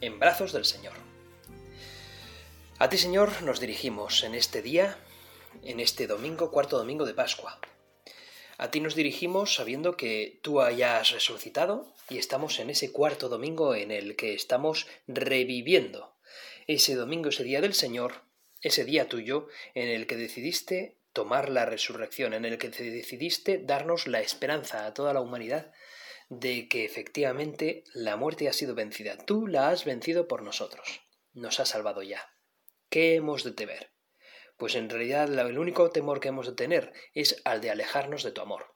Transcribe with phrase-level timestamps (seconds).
[0.00, 0.94] en brazos del Señor.
[2.78, 4.98] A ti, Señor, nos dirigimos en este día,
[5.62, 7.58] en este domingo, cuarto domingo de Pascua.
[8.58, 13.74] A ti nos dirigimos sabiendo que tú hayas resucitado y estamos en ese cuarto domingo
[13.74, 16.16] en el que estamos reviviendo
[16.66, 18.24] ese domingo, ese día del Señor,
[18.60, 24.06] ese día tuyo en el que decidiste tomar la resurrección, en el que decidiste darnos
[24.06, 25.72] la esperanza a toda la humanidad
[26.28, 29.16] de que efectivamente la muerte ha sido vencida.
[29.16, 31.02] Tú la has vencido por nosotros.
[31.32, 32.30] Nos has salvado ya.
[32.88, 33.92] ¿Qué hemos de temer?
[34.56, 38.32] Pues en realidad el único temor que hemos de tener es al de alejarnos de
[38.32, 38.74] tu amor.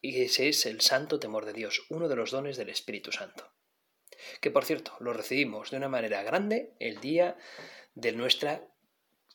[0.00, 3.52] Y ese es el santo temor de Dios, uno de los dones del Espíritu Santo.
[4.40, 7.36] Que por cierto, lo recibimos de una manera grande el día
[7.94, 8.68] de nuestra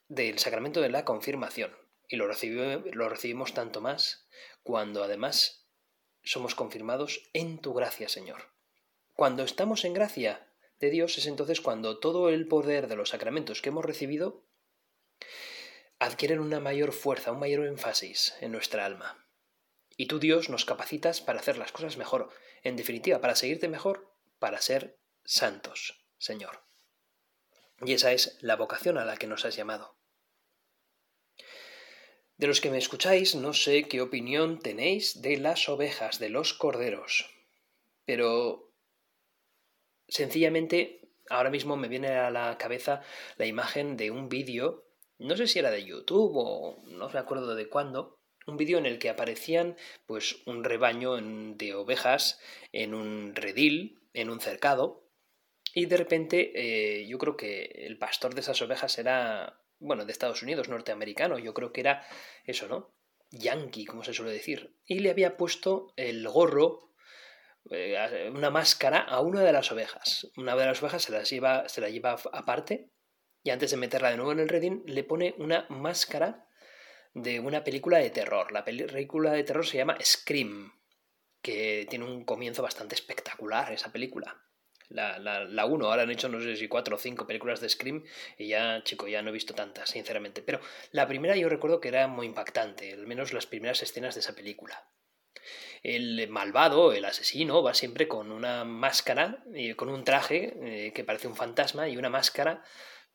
[0.08, 1.76] del sacramento de la confirmación.
[2.08, 4.28] Y lo, lo recibimos tanto más
[4.64, 5.61] cuando además
[6.24, 8.52] somos confirmados en tu gracia, Señor.
[9.14, 10.48] Cuando estamos en gracia
[10.80, 14.44] de Dios es entonces cuando todo el poder de los sacramentos que hemos recibido
[16.00, 19.28] adquieren una mayor fuerza, un mayor énfasis en nuestra alma.
[19.96, 22.30] Y tú, Dios, nos capacitas para hacer las cosas mejor,
[22.64, 26.64] en definitiva, para seguirte mejor, para ser santos, Señor.
[27.86, 30.01] Y esa es la vocación a la que nos has llamado.
[32.42, 36.56] De los que me escucháis, no sé qué opinión tenéis de las ovejas, de los
[36.56, 37.30] corderos,
[38.04, 38.74] pero
[40.08, 43.04] sencillamente ahora mismo me viene a la cabeza
[43.38, 44.88] la imagen de un vídeo,
[45.20, 48.88] no sé si era de YouTube o no me acuerdo de cuándo, un vídeo en
[48.88, 52.40] el que aparecían pues un rebaño de ovejas
[52.72, 55.08] en un redil, en un cercado,
[55.76, 60.12] y de repente eh, yo creo que el pastor de esas ovejas era bueno, de
[60.12, 62.06] Estados Unidos, norteamericano, yo creo que era
[62.46, 62.94] eso, ¿no?
[63.32, 64.76] Yankee, como se suele decir.
[64.86, 66.94] Y le había puesto el gorro,
[67.72, 70.30] eh, una máscara a una de las ovejas.
[70.38, 72.92] Una de las ovejas se, las lleva, se la lleva aparte
[73.44, 76.48] y antes de meterla de nuevo en el redín le pone una máscara
[77.14, 78.52] de una película de terror.
[78.52, 80.74] La película de terror se llama Scream,
[81.42, 84.46] que tiene un comienzo bastante espectacular esa película
[84.92, 85.86] la, la, la 1.
[85.86, 88.04] Ahora han hecho no sé si cuatro o cinco películas de Scream
[88.38, 90.42] y ya, chico, ya no he visto tantas, sinceramente.
[90.42, 90.60] Pero
[90.92, 94.36] la primera yo recuerdo que era muy impactante, al menos las primeras escenas de esa
[94.36, 94.88] película.
[95.84, 101.04] El malvado, el asesino, va siempre con una máscara, y con un traje eh, que
[101.04, 102.64] parece un fantasma y una máscara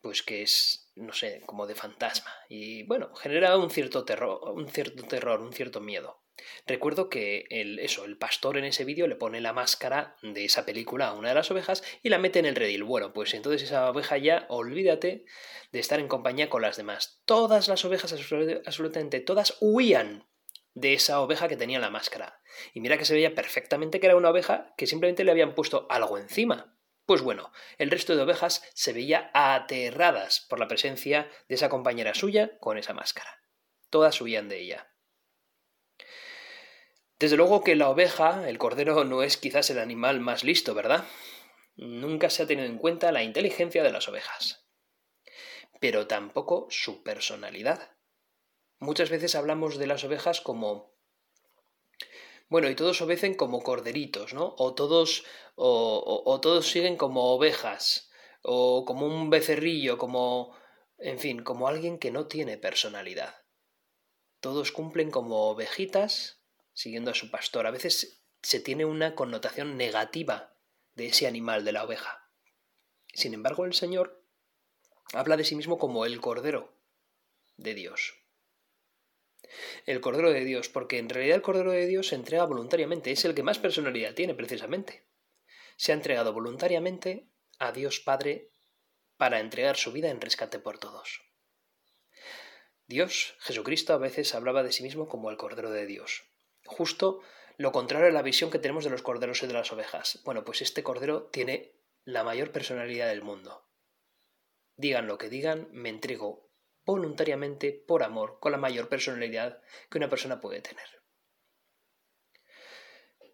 [0.01, 2.31] pues que es, no sé, como de fantasma.
[2.49, 6.23] Y bueno, genera un cierto terror, un cierto terror, un cierto miedo.
[6.67, 10.67] Recuerdo que el, eso, el pastor en ese vídeo le pone la máscara de esa
[10.67, 12.85] película a una de las ovejas y la mete en el redil.
[12.85, 15.25] Bueno, pues entonces esa oveja ya, olvídate
[15.73, 17.23] de estar en compañía con las demás.
[17.25, 20.27] Todas las ovejas, absolutamente todas, huían
[20.75, 22.41] de esa oveja que tenía la máscara.
[22.75, 25.87] Y mira que se veía perfectamente que era una oveja que simplemente le habían puesto
[25.89, 26.77] algo encima.
[27.07, 32.15] Pues bueno, el resto de ovejas se veía aterradas por la presencia de esa compañera
[32.15, 33.43] suya con esa máscara.
[33.91, 34.96] Todas huían de ella.
[37.19, 41.05] Desde luego que la oveja, el cordero, no es quizás el animal más listo, ¿verdad?
[41.77, 44.67] Nunca se ha tenido en cuenta la inteligencia de las ovejas.
[45.81, 47.97] Pero tampoco su personalidad.
[48.79, 50.97] Muchas veces hablamos de las ovejas como
[52.49, 54.55] bueno, y todos obedecen como corderitos, ¿no?
[54.59, 55.25] O todos,
[55.57, 58.09] o, o, todos siguen como ovejas,
[58.43, 60.57] o como un becerrillo, como,
[60.99, 63.35] en fin, como alguien que no tiene personalidad.
[64.39, 66.36] Todos cumplen como ovejitas
[66.77, 67.67] siguiendo a su pastor.
[67.67, 70.55] A veces se tiene una connotación negativa
[70.95, 72.31] de ese animal, de la oveja.
[73.15, 74.23] Sin embargo, el Señor
[75.15, 76.77] habla de sí mismo como el Cordero
[77.57, 78.15] de Dios.
[79.87, 83.25] El Cordero de Dios, porque en realidad el Cordero de Dios se entrega voluntariamente, es
[83.25, 85.07] el que más personalidad tiene precisamente.
[85.77, 87.27] Se ha entregado voluntariamente
[87.59, 88.51] a Dios Padre
[89.17, 91.23] para entregar su vida en rescate por todos.
[92.87, 96.25] Dios, Jesucristo, a veces hablaba de sí mismo como el Cordero de Dios
[96.67, 97.23] justo
[97.57, 100.21] lo contrario a la visión que tenemos de los corderos y de las ovejas.
[100.25, 101.73] Bueno, pues este cordero tiene
[102.05, 103.67] la mayor personalidad del mundo.
[104.77, 106.51] Digan lo que digan, me entrego
[106.85, 109.61] voluntariamente, por amor, con la mayor personalidad
[109.91, 110.87] que una persona puede tener.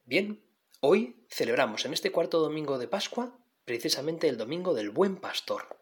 [0.05, 0.45] Bien,
[0.81, 5.79] hoy celebramos en este cuarto domingo de Pascua precisamente el domingo del buen pastor.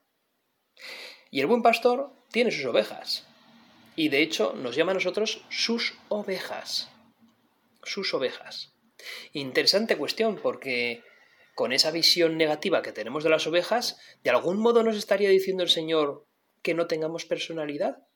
[1.30, 3.26] Y el buen pastor tiene sus ovejas.
[3.96, 6.89] Y de hecho nos llama a nosotros sus ovejas.
[7.82, 8.74] Sus ovejas.
[9.32, 11.02] Interesante cuestión porque
[11.54, 15.62] con esa visión negativa que tenemos de las ovejas, ¿de algún modo nos estaría diciendo
[15.62, 16.26] el Señor
[16.62, 18.06] que no tengamos personalidad?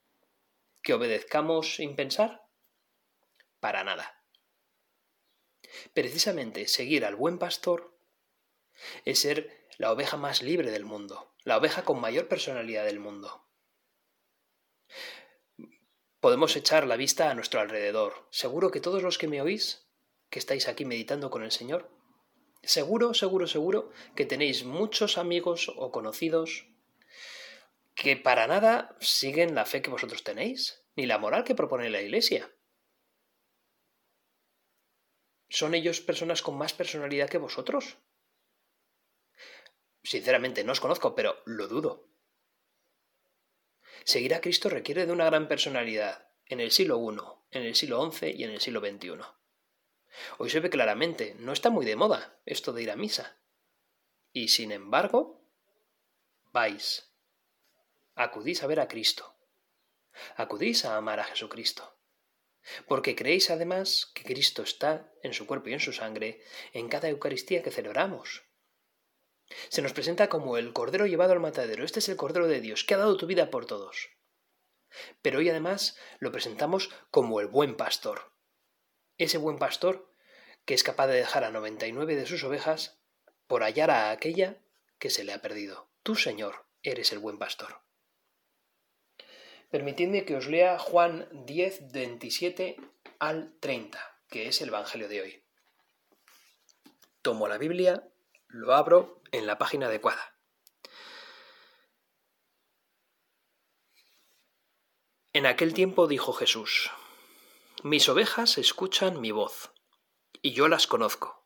[0.82, 2.42] ¿Que obedezcamos sin pensar?
[3.60, 4.22] Para nada.
[5.92, 7.98] Precisamente seguir al buen pastor
[9.04, 13.43] es ser la oveja más libre del mundo, la oveja con mayor personalidad del mundo.
[16.24, 18.26] Podemos echar la vista a nuestro alrededor.
[18.30, 19.86] Seguro que todos los que me oís,
[20.30, 21.90] que estáis aquí meditando con el Señor,
[22.62, 26.66] seguro, seguro, seguro que tenéis muchos amigos o conocidos
[27.94, 32.00] que para nada siguen la fe que vosotros tenéis, ni la moral que propone la
[32.00, 32.50] Iglesia.
[35.50, 37.98] ¿Son ellos personas con más personalidad que vosotros?
[40.02, 42.13] Sinceramente no os conozco, pero lo dudo.
[44.02, 48.10] Seguir a Cristo requiere de una gran personalidad en el siglo I, en el siglo
[48.10, 49.20] XI y en el siglo XXI.
[50.38, 53.38] Hoy se ve claramente, no está muy de moda esto de ir a misa.
[54.32, 55.48] Y sin embargo,
[56.52, 57.12] vais,
[58.14, 59.36] acudís a ver a Cristo,
[60.36, 61.98] acudís a amar a Jesucristo,
[62.86, 66.42] porque creéis además que Cristo está en su cuerpo y en su sangre
[66.72, 68.42] en cada Eucaristía que celebramos.
[69.68, 71.84] Se nos presenta como el Cordero llevado al matadero.
[71.84, 74.10] Este es el Cordero de Dios, que ha dado tu vida por todos.
[75.22, 78.32] Pero hoy además lo presentamos como el buen pastor.
[79.18, 80.10] Ese buen pastor
[80.64, 82.98] que es capaz de dejar a 99 de sus ovejas
[83.46, 84.58] por hallar a aquella
[84.98, 85.88] que se le ha perdido.
[86.02, 87.80] Tú, Señor, eres el buen pastor.
[89.70, 92.76] Permitidme que os lea Juan 10, 27
[93.18, 95.44] al 30, que es el Evangelio de hoy.
[97.22, 98.08] Tomo la Biblia,
[98.48, 100.34] lo abro en la página adecuada.
[105.32, 106.90] En aquel tiempo dijo Jesús,
[107.82, 109.72] Mis ovejas escuchan mi voz,
[110.42, 111.44] y yo las conozco,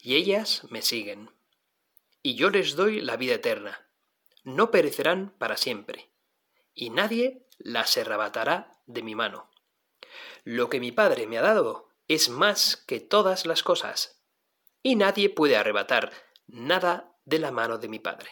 [0.00, 1.30] y ellas me siguen,
[2.22, 3.88] y yo les doy la vida eterna,
[4.42, 6.10] no perecerán para siempre,
[6.74, 9.48] y nadie las arrebatará de mi mano.
[10.42, 14.20] Lo que mi Padre me ha dado es más que todas las cosas,
[14.82, 16.12] y nadie puede arrebatar
[16.48, 18.30] nada de la mano de mi Padre.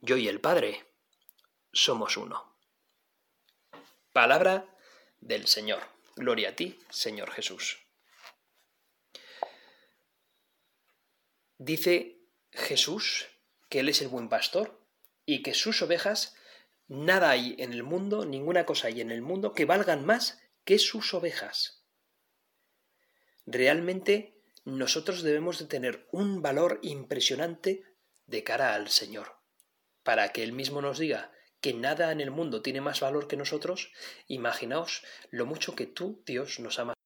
[0.00, 0.84] Yo y el Padre
[1.72, 2.56] somos uno.
[4.12, 4.76] Palabra
[5.20, 5.82] del Señor.
[6.16, 7.78] Gloria a ti, Señor Jesús.
[11.58, 12.22] Dice
[12.52, 13.26] Jesús
[13.68, 14.86] que Él es el buen pastor
[15.24, 16.36] y que sus ovejas,
[16.86, 20.78] nada hay en el mundo, ninguna cosa hay en el mundo que valgan más que
[20.78, 21.84] sus ovejas.
[23.44, 24.35] Realmente
[24.66, 27.84] nosotros debemos de tener un valor impresionante
[28.26, 29.38] de cara al Señor.
[30.02, 33.36] Para que Él mismo nos diga que nada en el mundo tiene más valor que
[33.36, 33.92] nosotros,
[34.26, 36.96] imaginaos lo mucho que tú, Dios, nos amas.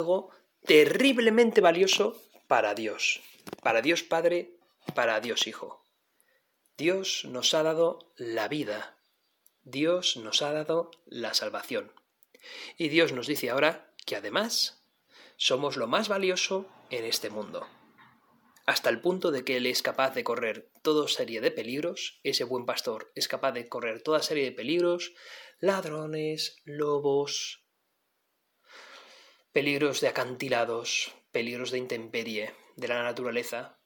[0.00, 0.30] Algo
[0.66, 3.22] terriblemente valioso para Dios,
[3.62, 4.56] para Dios Padre,
[4.96, 5.84] para Dios Hijo.
[6.76, 8.93] Dios nos ha dado la vida,
[9.64, 11.92] Dios nos ha dado la salvación.
[12.76, 14.84] Y Dios nos dice ahora que además
[15.36, 17.66] somos lo más valioso en este mundo.
[18.66, 22.44] Hasta el punto de que Él es capaz de correr toda serie de peligros, ese
[22.44, 25.12] buen pastor es capaz de correr toda serie de peligros,
[25.58, 27.64] ladrones, lobos,
[29.52, 33.78] peligros de acantilados, peligros de intemperie, de la naturaleza,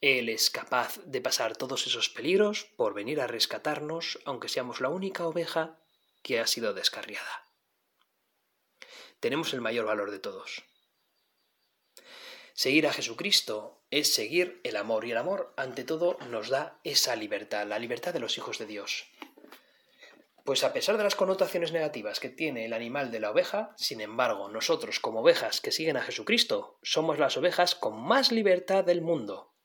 [0.00, 4.88] él es capaz de pasar todos esos peligros por venir a rescatarnos, aunque seamos la
[4.88, 5.80] única oveja
[6.22, 7.46] que ha sido descarriada.
[9.18, 10.62] Tenemos el mayor valor de todos.
[12.54, 17.16] Seguir a Jesucristo es seguir el amor y el amor ante todo nos da esa
[17.16, 19.06] libertad, la libertad de los hijos de Dios.
[20.44, 24.00] Pues a pesar de las connotaciones negativas que tiene el animal de la oveja, sin
[24.00, 29.02] embargo, nosotros como ovejas que siguen a Jesucristo somos las ovejas con más libertad del
[29.02, 29.57] mundo.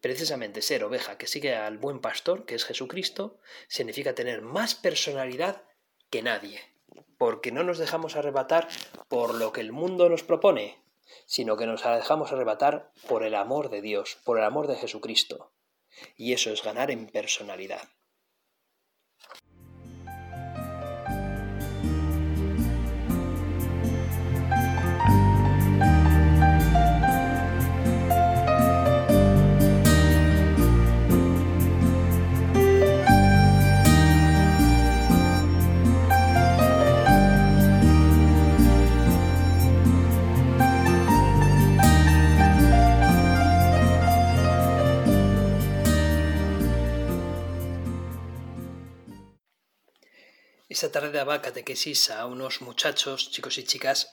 [0.00, 5.62] Precisamente ser oveja que sigue al buen pastor, que es Jesucristo, significa tener más personalidad
[6.10, 6.60] que nadie,
[7.18, 8.68] porque no nos dejamos arrebatar
[9.08, 10.82] por lo que el mundo nos propone,
[11.26, 15.52] sino que nos dejamos arrebatar por el amor de Dios, por el amor de Jesucristo.
[16.16, 17.88] Y eso es ganar en personalidad.
[50.80, 54.08] Esta tarde daba catequesis a unos muchachos, chicos y chicas,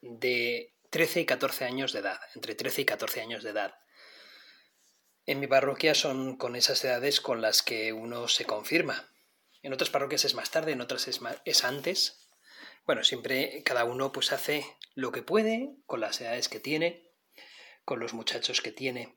[0.00, 3.78] de 13 y 14 años de edad, entre 13 y 14 años de edad.
[5.26, 9.12] En mi parroquia son con esas edades con las que uno se confirma.
[9.62, 12.26] En otras parroquias es más tarde, en otras es, es antes.
[12.84, 17.12] Bueno, siempre cada uno pues hace lo que puede con las edades que tiene,
[17.84, 19.16] con los muchachos que tiene.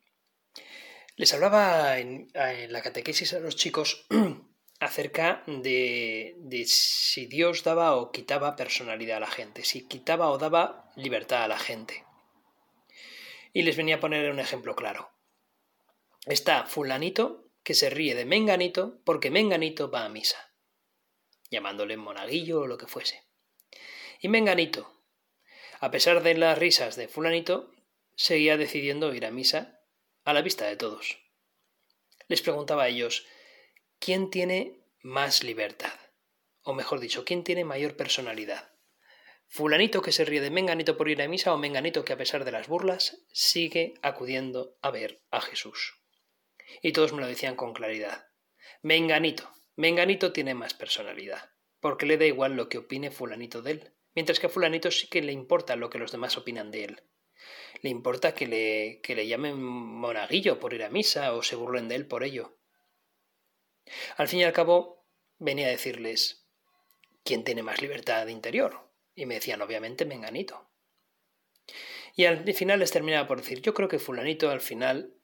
[1.16, 4.06] Les hablaba en la catequesis a los chicos
[4.82, 10.40] acerca de, de, si Dios daba o quitaba personalidad a la gente, si quitaba o
[10.40, 12.04] daba libertad a la gente.
[13.54, 15.12] Y les venía a poner un ejemplo claro.
[16.26, 20.52] Está fulanito que se ríe de Menganito porque Menganito va a misa,
[21.52, 23.24] llamándole monaguillo o lo que fuese.
[24.20, 24.92] Y Menganito,
[25.80, 27.72] a pesar de las risas de fulanito,
[28.16, 29.80] seguía decidiendo ir a misa
[30.24, 31.20] a la vista de todos.
[32.28, 33.28] Les preguntaba a ellos,
[34.02, 35.94] ¿quién tiene más libertad?
[36.64, 38.74] O mejor dicho, ¿quién tiene mayor personalidad?
[39.48, 42.44] ¿Fulanito que se ríe de Menganito por ir a misa o Menganito que a pesar
[42.44, 46.02] de las burlas sigue acudiendo a ver a Jesús?
[46.82, 48.26] Y todos me lo decían con claridad.
[48.82, 53.94] Menganito, Menganito tiene más personalidad, porque le da igual lo que opine Fulanito de él,
[54.16, 57.04] mientras que a Fulanito sí que le importa lo que los demás opinan de él.
[57.84, 61.88] Le importa que le, que le llamen monaguillo por ir a misa o se burlen
[61.88, 62.58] de él por ello.
[64.18, 65.06] Al fin y al cabo,
[65.38, 66.48] venía a decirles,
[67.24, 68.90] ¿quién tiene más libertad de interior?
[69.16, 70.70] Y me decían, obviamente, Menganito.
[72.16, 75.16] Y al final les terminaba por decir, yo creo que fulanito al final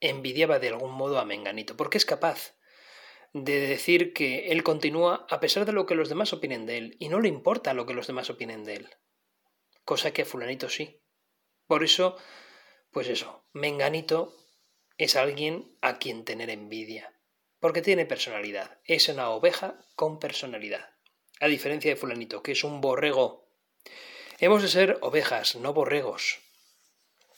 [0.00, 2.54] envidiaba de algún modo a Menganito, porque es capaz
[3.32, 6.96] de decir que él continúa a pesar de lo que los demás opinen de él,
[6.98, 8.88] y no le importa lo que los demás opinen de él.
[9.84, 11.02] Cosa que a fulanito sí.
[11.66, 12.16] Por eso,
[12.90, 14.34] pues eso, Menganito
[14.96, 17.17] es alguien a quien tener envidia
[17.60, 18.78] porque tiene personalidad.
[18.84, 20.94] Es una oveja con personalidad.
[21.40, 23.48] A diferencia de fulanito, que es un borrego.
[24.38, 26.38] Hemos de ser ovejas, no borregos.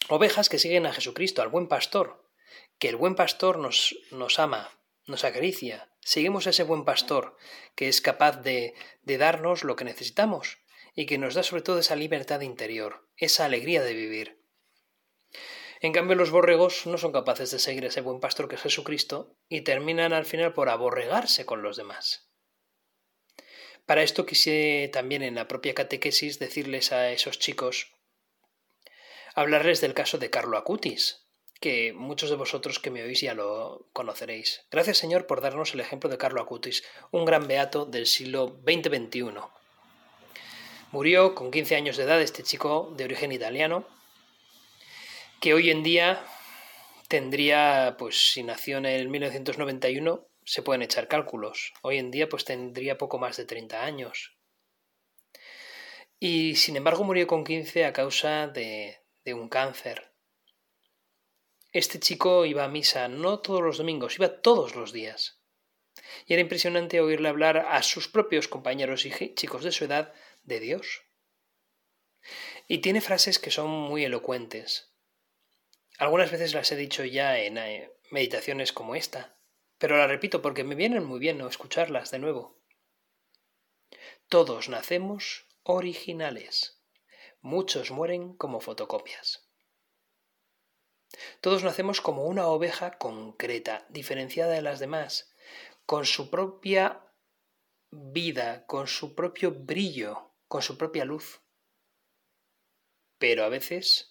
[0.09, 2.27] Ovejas que siguen a Jesucristo, al buen pastor.
[2.79, 4.71] Que el buen pastor nos, nos ama,
[5.07, 5.91] nos acaricia.
[6.01, 7.37] Seguimos a ese buen pastor
[7.75, 10.59] que es capaz de, de darnos lo que necesitamos
[10.95, 14.40] y que nos da sobre todo esa libertad interior, esa alegría de vivir.
[15.81, 19.35] En cambio, los borregos no son capaces de seguir ese buen pastor que es Jesucristo
[19.49, 22.29] y terminan al final por aborregarse con los demás.
[23.87, 27.95] Para esto quise también en la propia catequesis decirles a esos chicos,
[29.35, 31.27] hablarles del caso de Carlo Acutis,
[31.61, 34.67] que muchos de vosotros que me oís ya lo conoceréis.
[34.71, 39.41] Gracias Señor por darnos el ejemplo de Carlo Acutis, un gran beato del siglo XX-XXI.
[40.93, 43.87] Murió con 15 años de edad este chico de origen italiano
[45.41, 46.25] que hoy en día
[47.09, 51.73] tendría, pues si nació en el 1991, se pueden echar cálculos.
[51.83, 54.37] Hoy en día pues tendría poco más de 30 años.
[56.19, 60.13] Y sin embargo murió con 15 a causa de, de un cáncer.
[61.73, 65.41] Este chico iba a misa no todos los domingos, iba todos los días.
[66.27, 70.61] Y era impresionante oírle hablar a sus propios compañeros y chicos de su edad de
[70.61, 71.03] Dios.
[72.69, 74.90] Y tiene frases que son muy elocuentes.
[76.01, 79.37] Algunas veces las he dicho ya en eh, meditaciones como esta,
[79.77, 82.59] pero las repito porque me vienen muy bien escucharlas de nuevo.
[84.31, 86.83] Todos nacemos originales.
[87.43, 89.51] Muchos mueren como fotocopias.
[91.43, 95.35] Todos nacemos como una oveja concreta, diferenciada de las demás,
[95.85, 97.13] con su propia
[97.91, 101.43] vida, con su propio brillo, con su propia luz.
[103.19, 104.10] Pero a veces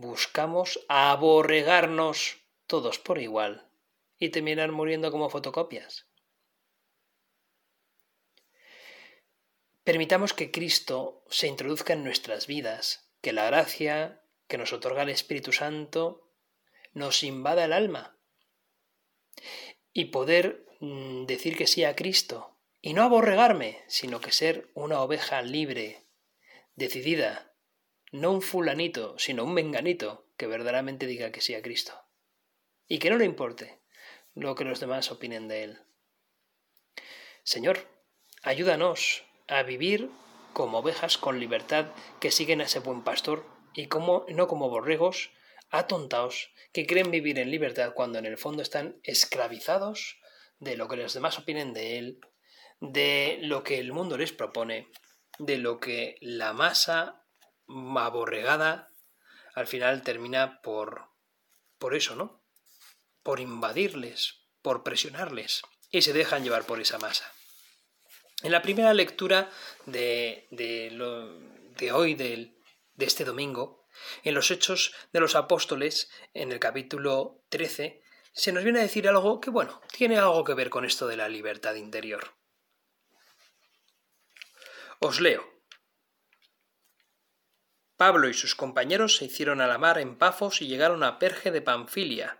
[0.00, 3.68] buscamos aborregarnos todos por igual
[4.18, 6.06] y terminar muriendo como fotocopias.
[9.84, 15.08] Permitamos que Cristo se introduzca en nuestras vidas, que la gracia que nos otorga el
[15.08, 16.30] Espíritu Santo
[16.92, 18.18] nos invada el alma
[19.92, 25.00] y poder mm, decir que sí a Cristo y no aborregarme, sino que ser una
[25.00, 26.06] oveja libre,
[26.76, 27.47] decidida,
[28.12, 32.00] no un fulanito, sino un menganito que verdaderamente diga que sí a Cristo.
[32.86, 33.80] Y que no le importe
[34.34, 35.78] lo que los demás opinen de él.
[37.42, 37.88] Señor,
[38.42, 40.10] ayúdanos a vivir
[40.52, 41.86] como ovejas con libertad
[42.20, 45.30] que siguen a ese buen pastor y como, no como borregos
[45.70, 50.18] atontaos que creen vivir en libertad cuando en el fondo están esclavizados
[50.58, 52.20] de lo que los demás opinen de él,
[52.80, 54.88] de lo que el mundo les propone,
[55.38, 57.24] de lo que la masa
[57.68, 58.90] aborregada,
[59.54, 61.08] al final termina por,
[61.78, 62.42] por eso, ¿no?
[63.22, 67.32] Por invadirles, por presionarles, y se dejan llevar por esa masa.
[68.42, 69.50] En la primera lectura
[69.86, 72.54] de, de, hoy, de,
[72.94, 73.84] de este domingo,
[74.22, 79.08] en los Hechos de los Apóstoles, en el capítulo 13, se nos viene a decir
[79.08, 82.34] algo que, bueno, tiene algo que ver con esto de la libertad interior.
[85.00, 85.57] Os leo.
[87.98, 91.50] Pablo y sus compañeros se hicieron a la mar en Pafos y llegaron a Perge
[91.50, 92.38] de Panfilia.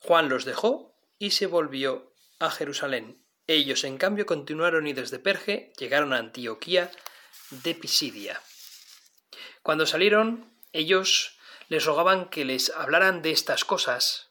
[0.00, 3.22] Juan los dejó y se volvió a Jerusalén.
[3.46, 6.90] Ellos, en cambio, continuaron y desde Perge llegaron a Antioquía
[7.50, 8.40] de Pisidia.
[9.62, 14.30] Cuando salieron, ellos les rogaban que les hablaran de estas cosas.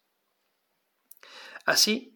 [1.64, 2.11] Así,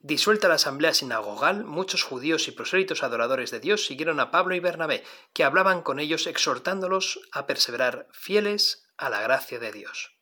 [0.00, 4.60] disuelta la asamblea sinagogal, muchos judíos y prosélitos adoradores de Dios siguieron a Pablo y
[4.60, 10.18] Bernabé, que hablaban con ellos exhortándolos a perseverar fieles a la gracia de Dios.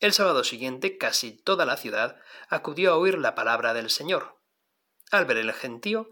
[0.00, 4.40] El sábado siguiente casi toda la ciudad acudió a oír la palabra del Señor.
[5.10, 6.10] Al ver el gentío,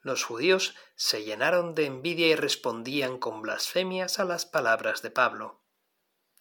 [0.00, 5.62] los judíos se llenaron de envidia y respondían con blasfemias a las palabras de Pablo.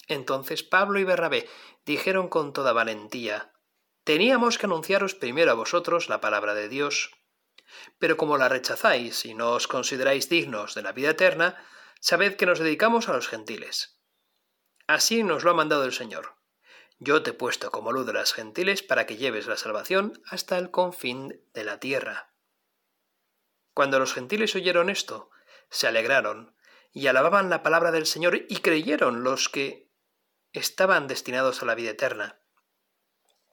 [0.07, 1.49] Entonces Pablo y Bernabé
[1.85, 3.52] dijeron con toda valentía
[4.03, 7.11] Teníamos que anunciaros primero a vosotros la palabra de Dios.
[7.99, 11.63] Pero como la rechazáis y no os consideráis dignos de la vida eterna,
[11.99, 13.97] sabed que nos dedicamos a los gentiles.
[14.87, 16.35] Así nos lo ha mandado el Señor.
[16.99, 20.57] Yo te he puesto como luz de las gentiles para que lleves la salvación hasta
[20.57, 22.33] el confín de la tierra.
[23.73, 25.31] Cuando los gentiles oyeron esto,
[25.69, 26.55] se alegraron
[26.91, 29.89] y alababan la palabra del Señor y creyeron los que
[30.51, 32.42] estaban destinados a la vida eterna.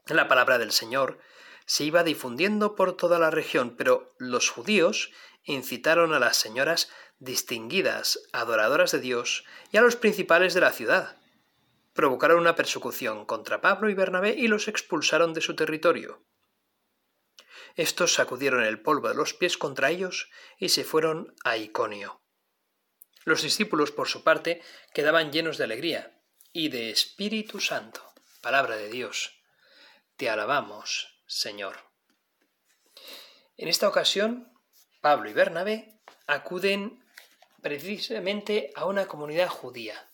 [0.07, 1.19] La palabra del Señor
[1.67, 5.11] se iba difundiendo por toda la región, pero los judíos
[5.45, 11.21] incitaron a las señoras distinguidas, adoradoras de Dios, y a los principales de la ciudad,
[11.93, 16.25] provocaron una persecución contra Pablo y Bernabé y los expulsaron de su territorio.
[17.77, 22.23] Estos sacudieron el polvo de los pies contra ellos y se fueron a Iconio.
[23.25, 26.21] Los discípulos, por su parte, quedaban llenos de alegría
[26.53, 28.03] y de Espíritu Santo.
[28.41, 29.40] Palabra de Dios.
[30.21, 31.79] Te alabamos, Señor.
[33.57, 34.53] En esta ocasión,
[35.01, 37.03] Pablo y Bernabé acuden
[37.63, 40.13] precisamente a una comunidad judía,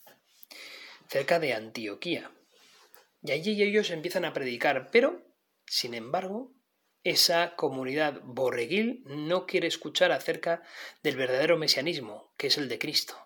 [1.09, 2.31] cerca de Antioquía.
[3.21, 5.27] Y allí ellos empiezan a predicar, pero,
[5.66, 6.55] sin embargo,
[7.03, 10.62] esa comunidad borreguil no quiere escuchar acerca
[11.03, 13.16] del verdadero mesianismo, que es el de Cristo.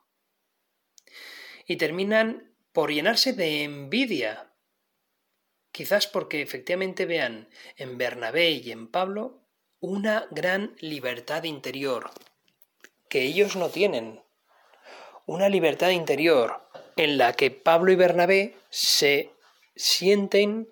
[1.66, 4.49] Y terminan por llenarse de envidia,
[5.72, 9.40] quizás porque efectivamente vean en Bernabé y en Pablo
[9.80, 12.10] una gran libertad interior,
[13.08, 14.20] que ellos no tienen,
[15.26, 16.60] una libertad interior
[16.96, 19.30] en la que Pablo y Bernabé se
[19.76, 20.68] sienten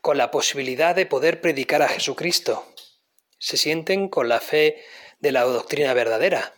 [0.00, 2.66] con la posibilidad de poder predicar a Jesucristo,
[3.38, 4.82] se sienten con la fe
[5.20, 6.52] de la doctrina verdadera.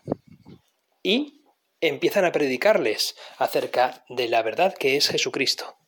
[1.02, 1.42] Y
[1.80, 5.79] empiezan a predicarles acerca de la verdad que es Jesucristo.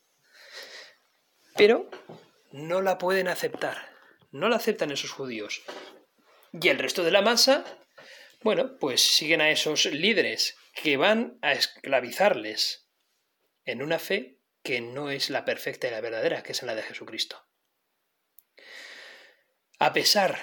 [1.57, 1.91] Pero
[2.51, 3.91] no la pueden aceptar,
[4.31, 5.63] no la aceptan esos judíos.
[6.53, 7.65] Y el resto de la masa,
[8.43, 12.89] bueno, pues siguen a esos líderes que van a esclavizarles
[13.65, 16.83] en una fe que no es la perfecta y la verdadera, que es la de
[16.83, 17.45] Jesucristo.
[19.79, 20.39] A pesar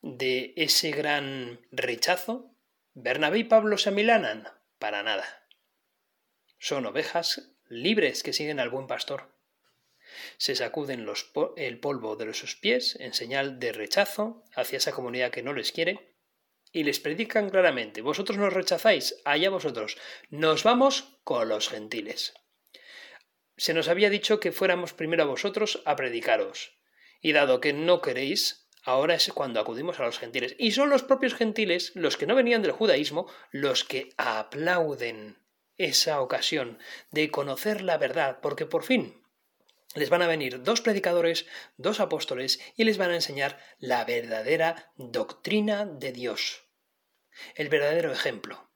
[0.00, 2.54] de ese gran rechazo,
[2.94, 5.46] Bernabé y Pablo se amilanan para nada.
[6.58, 9.34] Son ovejas libres que siguen al buen pastor.
[10.36, 11.06] Se sacuden
[11.56, 15.72] el polvo de sus pies en señal de rechazo hacia esa comunidad que no les
[15.72, 16.12] quiere
[16.72, 19.98] y les predican claramente, vosotros nos rechazáis, allá vosotros,
[20.30, 22.34] nos vamos con los gentiles.
[23.56, 26.72] Se nos había dicho que fuéramos primero a vosotros a predicaros,
[27.20, 30.56] y dado que no queréis, ahora es cuando acudimos a los gentiles.
[30.58, 35.38] Y son los propios gentiles, los que no venían del judaísmo, los que aplauden
[35.76, 36.78] esa ocasión
[37.10, 39.21] de conocer la verdad, porque por fin
[39.94, 44.92] les van a venir dos predicadores, dos apóstoles, y les van a enseñar la verdadera
[44.96, 46.64] doctrina de Dios.
[47.54, 48.70] El verdadero ejemplo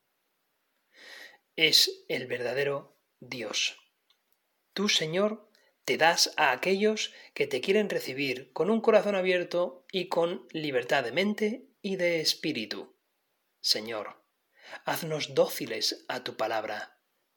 [1.56, 3.78] es el verdadero Dios.
[4.74, 5.50] Tú, Señor,
[5.84, 11.02] te das a aquellos que te quieren recibir con un corazón abierto y con libertad
[11.04, 12.98] de mente y de espíritu.
[13.60, 14.22] Señor,
[14.84, 16.95] haznos dóciles a tu palabra,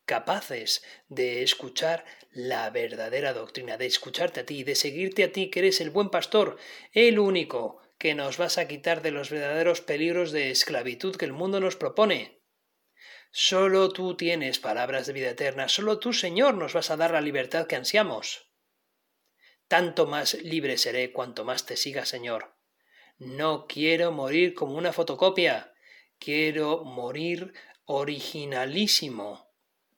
[0.10, 5.60] capaces de escuchar la verdadera doctrina, de escucharte a ti, de seguirte a ti, que
[5.60, 6.58] eres el buen pastor,
[6.94, 11.34] el único que nos vas a quitar de los verdaderos peligros de esclavitud que el
[11.34, 12.42] mundo nos propone.
[13.30, 17.22] Solo tú tienes palabras de vida eterna, solo tú, Señor, nos vas a dar la
[17.22, 18.52] libertad que ansiamos.
[19.68, 22.56] Tanto más libre seré cuanto más te siga, Señor.
[23.20, 25.72] No quiero morir como una fotocopia.
[26.18, 27.54] Quiero morir
[27.86, 29.49] originalísimo.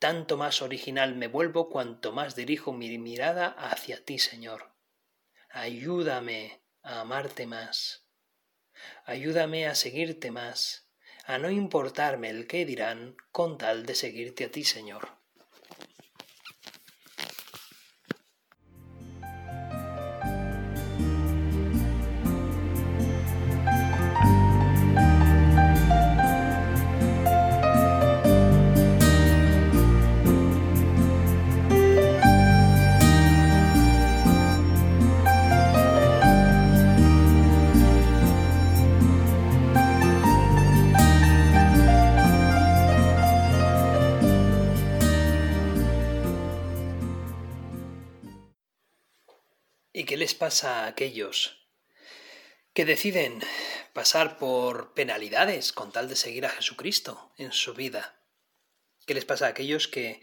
[0.01, 4.73] Tanto más original me vuelvo cuanto más dirijo mi mirada hacia ti, Señor.
[5.51, 8.07] Ayúdame a amarte más.
[9.05, 10.89] Ayúdame a seguirte más,
[11.25, 15.20] a no importarme el qué dirán con tal de seguirte a ti, Señor.
[50.41, 51.69] Pasa a aquellos
[52.73, 53.43] que deciden
[53.93, 58.19] pasar por penalidades con tal de seguir a Jesucristo en su vida?
[59.05, 60.19] ¿Qué les pasa a aquellos que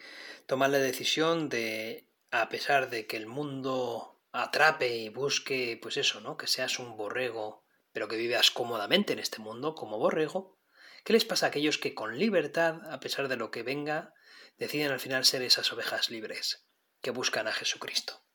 [0.47, 6.21] toman la decisión de, a pesar de que el mundo atrape y busque, pues eso,
[6.21, 6.37] ¿no?
[6.37, 10.59] Que seas un borrego, pero que vivas cómodamente en este mundo como borrego?
[11.05, 14.15] ¿Qué les pasa a aquellos que con libertad, a pesar de lo que venga,
[14.57, 16.67] deciden al final ser esas ovejas libres,
[17.03, 18.28] que buscan a Jesucristo?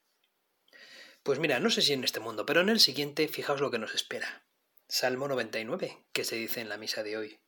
[1.24, 3.80] Pues mira, no sé si en este mundo, pero en el siguiente, fijaos lo que
[3.80, 4.46] nos espera.
[4.90, 7.40] Salmo 99, que se dice en la misa de hoy.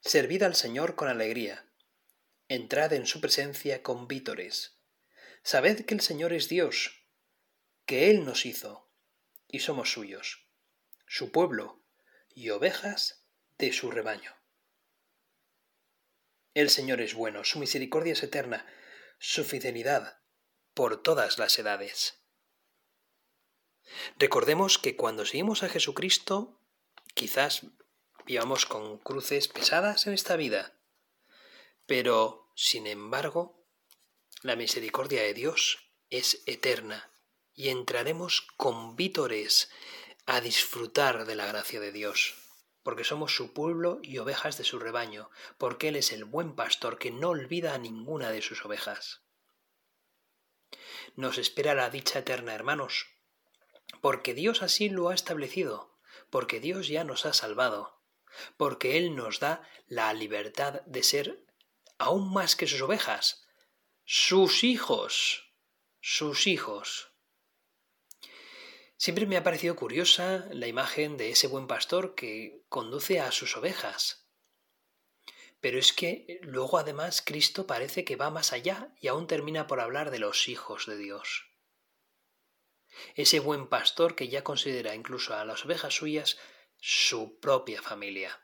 [0.00, 1.72] Servid al Señor con alegría,
[2.46, 4.78] entrad en su presencia con vítores.
[5.42, 7.04] Sabed que el Señor es Dios,
[7.84, 8.88] que Él nos hizo,
[9.48, 10.46] y somos suyos,
[11.08, 11.84] su pueblo
[12.32, 13.26] y ovejas
[13.58, 14.36] de su rebaño.
[16.54, 18.64] El Señor es bueno, su misericordia es eterna,
[19.18, 20.18] su fidelidad
[20.78, 22.22] por todas las edades.
[24.16, 26.60] Recordemos que cuando seguimos a Jesucristo,
[27.14, 27.62] quizás
[28.26, 30.78] vivamos con cruces pesadas en esta vida,
[31.86, 33.66] pero, sin embargo,
[34.42, 37.10] la misericordia de Dios es eterna
[37.54, 39.70] y entraremos con vítores
[40.26, 42.36] a disfrutar de la gracia de Dios,
[42.84, 46.98] porque somos su pueblo y ovejas de su rebaño, porque Él es el buen pastor
[46.98, 49.22] que no olvida a ninguna de sus ovejas
[51.16, 53.06] nos espera la dicha eterna, hermanos,
[54.00, 55.98] porque Dios así lo ha establecido,
[56.30, 58.00] porque Dios ya nos ha salvado,
[58.56, 61.44] porque Él nos da la libertad de ser
[61.98, 63.46] aún más que sus ovejas,
[64.04, 65.52] sus hijos,
[66.00, 67.12] sus hijos.
[68.96, 73.56] Siempre me ha parecido curiosa la imagen de ese buen pastor que conduce a sus
[73.56, 74.27] ovejas,
[75.60, 79.66] pero es que eh, luego además Cristo parece que va más allá y aún termina
[79.66, 81.46] por hablar de los hijos de Dios.
[83.14, 86.38] Ese buen pastor que ya considera incluso a las ovejas suyas
[86.78, 88.40] su propia familia.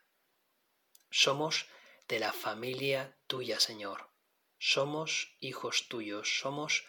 [1.10, 1.66] Somos
[2.08, 4.10] de la familia tuya, Señor.
[4.58, 6.86] Somos hijos tuyos, somos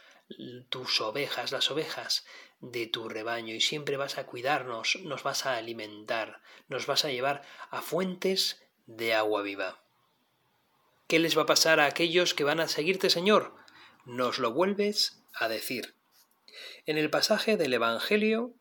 [0.69, 2.25] tus ovejas, las ovejas
[2.59, 7.09] de tu rebaño, y siempre vas a cuidarnos, nos vas a alimentar, nos vas a
[7.09, 9.84] llevar a fuentes de agua viva.
[11.07, 13.55] ¿Qué les va a pasar a aquellos que van a seguirte, Señor?
[14.05, 15.93] Nos lo vuelves a decir.
[16.87, 18.55] En el pasaje del Evangelio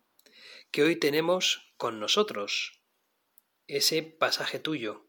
[0.71, 2.83] que hoy tenemos con nosotros,
[3.67, 5.07] ese pasaje tuyo,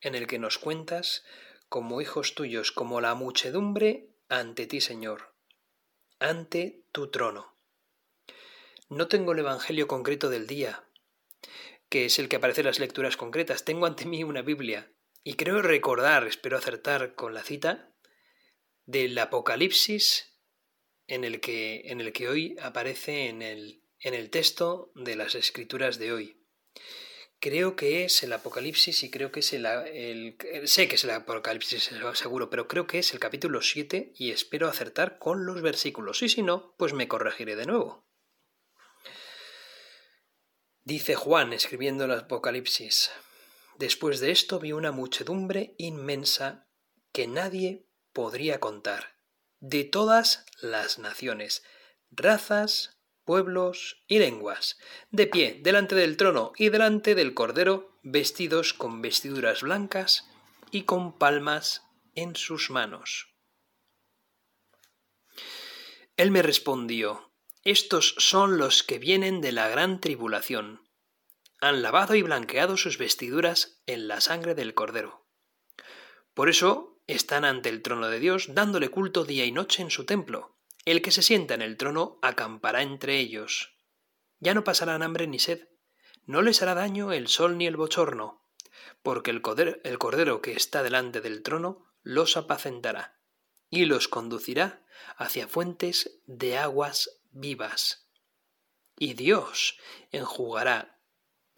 [0.00, 1.24] en el que nos cuentas
[1.68, 5.34] como hijos tuyos, como la muchedumbre ante ti, Señor,
[6.20, 7.56] ante tu trono.
[8.88, 10.84] No tengo el Evangelio concreto del día,
[11.88, 13.64] que es el que aparece en las lecturas concretas.
[13.64, 17.94] Tengo ante mí una Biblia y creo recordar, espero acertar con la cita,
[18.86, 20.38] del Apocalipsis
[21.06, 25.34] en el que, en el que hoy aparece en el, en el texto de las
[25.34, 26.46] escrituras de hoy.
[27.38, 31.10] Creo que es el Apocalipsis y creo que es el, el, Sé que es el
[31.10, 36.22] Apocalipsis, seguro, pero creo que es el capítulo 7 y espero acertar con los versículos.
[36.22, 38.06] Y si no, pues me corregiré de nuevo.
[40.84, 43.10] Dice Juan escribiendo el Apocalipsis.
[43.80, 46.66] Después de esto vi una muchedumbre inmensa
[47.12, 49.16] que nadie podría contar,
[49.58, 51.64] de todas las naciones,
[52.10, 54.76] razas, pueblos y lenguas,
[55.10, 60.28] de pie delante del trono y delante del Cordero, vestidos con vestiduras blancas
[60.70, 61.82] y con palmas
[62.14, 63.34] en sus manos.
[66.18, 67.32] Él me respondió,
[67.64, 70.89] Estos son los que vienen de la gran tribulación
[71.60, 75.26] han lavado y blanqueado sus vestiduras en la sangre del Cordero.
[76.34, 80.06] Por eso están ante el trono de Dios dándole culto día y noche en su
[80.06, 80.56] templo.
[80.84, 83.76] El que se sienta en el trono acampará entre ellos.
[84.38, 85.68] Ya no pasarán hambre ni sed,
[86.24, 88.46] no les hará daño el sol ni el bochorno,
[89.02, 93.20] porque el cordero, que está delante del trono los apacentará
[93.68, 94.84] y los conducirá
[95.16, 98.08] hacia fuentes de aguas vivas.
[98.96, 99.78] Y Dios
[100.12, 100.99] enjugará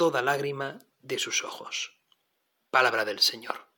[0.02, 1.92] toda lágrima de sus ojos.
[2.72, 3.68] Palabra del Señor.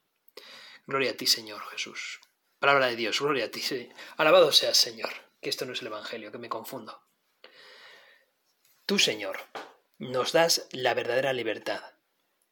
[0.86, 2.18] Gloria a ti, Señor Jesús.
[2.58, 3.60] Palabra de Dios, gloria a ti.
[4.16, 5.10] Alabado seas, Señor,
[5.42, 7.06] que esto no es el Evangelio, que me confundo.
[8.86, 9.38] Tú, Señor,
[9.98, 11.82] nos das la verdadera libertad.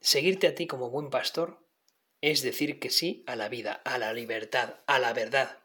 [0.02, 1.66] Seguirte a ti como buen pastor
[2.20, 5.60] es decir que sí a la vida, a la libertad, a la verdad.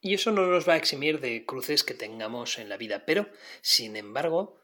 [0.00, 3.30] Y eso no nos va a eximir de cruces que tengamos en la vida, pero,
[3.60, 4.57] sin embargo,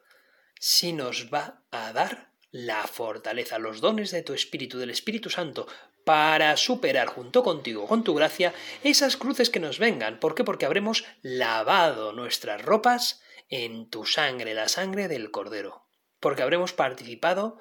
[0.65, 5.67] sí nos va a dar la fortaleza, los dones de tu Espíritu, del Espíritu Santo,
[6.07, 10.19] para superar junto contigo, con tu gracia, esas cruces que nos vengan.
[10.21, 10.43] ¿Por qué?
[10.43, 15.87] Porque habremos lavado nuestras ropas en tu sangre, la sangre del Cordero.
[16.19, 17.61] Porque habremos participado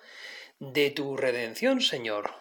[0.60, 2.32] de tu redención, Señor.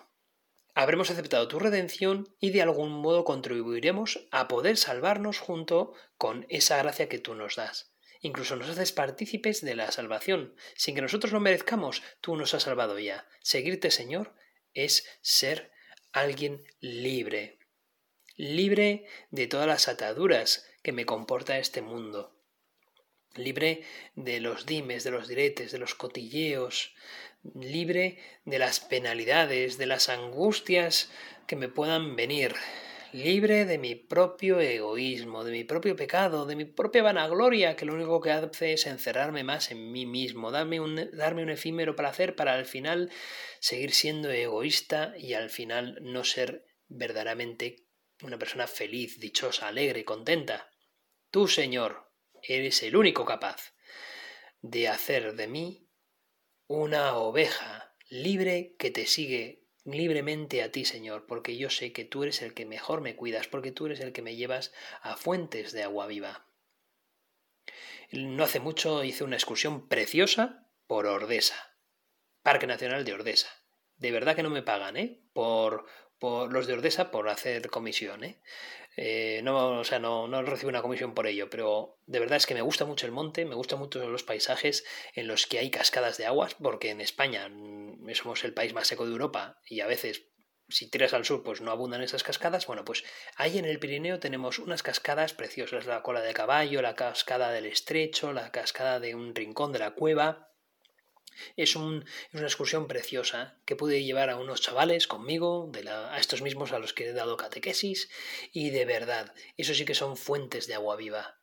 [0.76, 6.76] Habremos aceptado tu redención y de algún modo contribuiremos a poder salvarnos junto con esa
[6.76, 7.91] gracia que tú nos das.
[8.22, 10.56] Incluso nos haces partícipes de la salvación.
[10.74, 13.28] Sin que nosotros lo merezcamos, tú nos has salvado ya.
[13.42, 14.34] Seguirte, Señor,
[14.72, 15.70] es ser
[16.12, 17.58] alguien libre.
[18.36, 22.38] Libre de todas las ataduras que me comporta este mundo
[23.36, 23.82] libre
[24.14, 26.94] de los dimes, de los diretes, de los cotilleos,
[27.54, 31.10] libre de las penalidades, de las angustias
[31.46, 32.54] que me puedan venir,
[33.12, 37.94] libre de mi propio egoísmo, de mi propio pecado, de mi propia vanagloria, que lo
[37.94, 42.34] único que hace es encerrarme más en mí mismo, darme un, darme un efímero placer
[42.34, 43.10] para al final
[43.60, 47.86] seguir siendo egoísta y al final no ser verdaderamente
[48.22, 50.70] una persona feliz, dichosa, alegre contenta.
[51.30, 52.10] Tú, Señor,
[52.42, 53.74] eres el único capaz
[54.60, 55.88] de hacer de mí
[56.66, 62.22] una oveja libre que te sigue libremente a ti, Señor, porque yo sé que tú
[62.22, 65.72] eres el que mejor me cuidas, porque tú eres el que me llevas a fuentes
[65.72, 66.46] de agua viva.
[68.12, 71.76] No hace mucho hice una excursión preciosa por Ordesa,
[72.42, 73.48] Parque Nacional de Ordesa.
[73.96, 75.22] De verdad que no me pagan, ¿eh?
[75.32, 75.86] Por,
[76.18, 78.40] por los de Ordesa por hacer comisión, ¿eh?
[78.96, 82.46] Eh, no, o sea, no, no recibo una comisión por ello, pero de verdad es
[82.46, 85.70] que me gusta mucho el monte, me gustan mucho los paisajes en los que hay
[85.70, 89.80] cascadas de aguas, porque en España mm, somos el país más seco de Europa y
[89.80, 90.26] a veces
[90.68, 92.66] si tiras al sur, pues no abundan esas cascadas.
[92.66, 93.04] Bueno, pues
[93.36, 97.66] ahí en el Pirineo tenemos unas cascadas preciosas, la cola de caballo, la cascada del
[97.66, 100.51] estrecho, la cascada de un rincón de la cueva,
[101.56, 106.72] es, una excursión preciosa que pude llevar a unos chavales conmigo, de a estos mismos
[106.72, 108.08] a los que he dado catequesis,
[108.52, 111.40] y de verdad, eso sí que son fuentes de agua viva.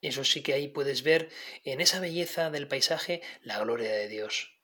[0.00, 1.30] Eso sí que ahí puedes ver
[1.64, 4.58] en esa belleza del paisaje la gloria de Dios.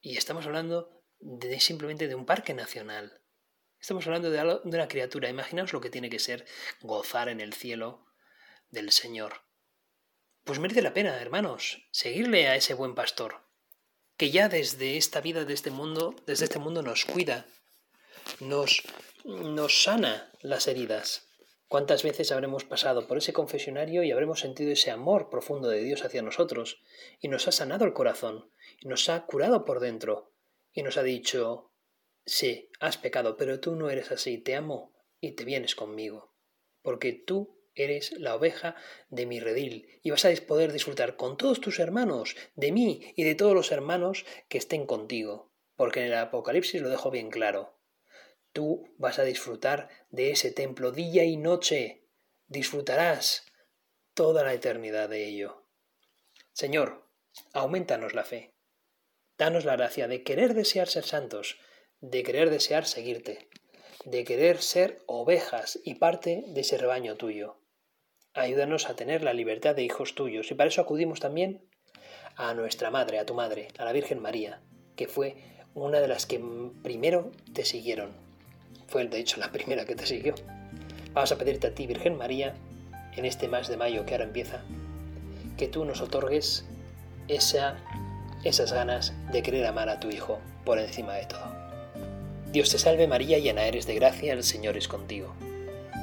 [0.00, 3.22] Y estamos hablando de, simplemente de un parque nacional.
[3.78, 5.28] Estamos hablando de, de una criatura.
[5.28, 6.46] Imaginaos lo que tiene que ser
[6.80, 8.06] gozar en el cielo
[8.70, 9.43] del Señor
[10.44, 13.40] pues merece la pena, hermanos, seguirle a ese buen pastor,
[14.16, 17.46] que ya desde esta vida, de este mundo, desde este mundo nos cuida,
[18.40, 18.82] nos,
[19.24, 21.28] nos sana las heridas.
[21.66, 26.04] ¿Cuántas veces habremos pasado por ese confesionario y habremos sentido ese amor profundo de Dios
[26.04, 26.82] hacia nosotros
[27.20, 30.30] y nos ha sanado el corazón y nos ha curado por dentro
[30.72, 31.72] y nos ha dicho,
[32.26, 36.34] sí, has pecado, pero tú no eres así, te amo y te vienes conmigo,
[36.82, 38.76] porque tú eres la oveja
[39.08, 43.24] de mi redil y vas a poder disfrutar con todos tus hermanos, de mí y
[43.24, 47.78] de todos los hermanos que estén contigo, porque en el Apocalipsis lo dejo bien claro.
[48.52, 52.06] Tú vas a disfrutar de ese templo día y noche,
[52.46, 53.46] disfrutarás
[54.14, 55.66] toda la eternidad de ello.
[56.52, 57.10] Señor,
[57.52, 58.54] aumentanos la fe,
[59.36, 61.58] danos la gracia de querer desear ser santos,
[62.00, 63.48] de querer desear seguirte,
[64.04, 67.63] de querer ser ovejas y parte de ese rebaño tuyo
[68.34, 70.50] ayúdanos a tener la libertad de hijos tuyos.
[70.50, 71.62] Y para eso acudimos también
[72.36, 74.60] a nuestra madre, a tu madre, a la Virgen María,
[74.96, 75.36] que fue
[75.74, 76.42] una de las que
[76.82, 78.12] primero te siguieron.
[78.88, 80.34] Fue de hecho la primera que te siguió.
[81.12, 82.54] Vamos a pedirte a ti, Virgen María,
[83.16, 84.62] en este mes de mayo que ahora empieza,
[85.56, 86.64] que tú nos otorgues
[87.28, 87.76] esa,
[88.42, 91.54] esas ganas de querer amar a tu Hijo por encima de todo.
[92.50, 95.34] Dios te salve María, llena eres de gracia, el Señor es contigo.